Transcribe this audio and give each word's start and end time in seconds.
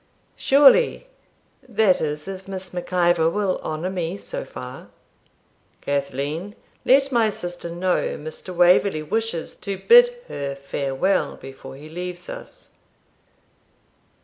'Surely 0.35 1.05
that 1.69 2.01
is, 2.01 2.27
if 2.27 2.47
Miss 2.47 2.73
Mac 2.73 2.91
Ivor 2.91 3.29
will 3.29 3.61
honour 3.63 3.91
me 3.91 4.17
so 4.17 4.43
far.' 4.43 4.89
'Cathleen, 5.81 6.55
let 6.83 7.11
my 7.11 7.29
sister 7.29 7.69
know 7.69 8.17
Mr. 8.17 8.49
Waverley 8.51 9.03
wishes 9.03 9.55
to 9.57 9.77
bid 9.77 10.09
her 10.27 10.55
farewell 10.55 11.35
before 11.35 11.75
he 11.75 11.87
leaves 11.87 12.29
us. 12.29 12.71